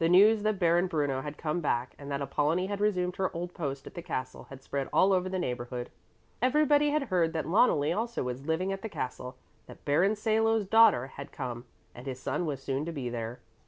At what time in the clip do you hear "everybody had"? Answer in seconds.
6.42-7.04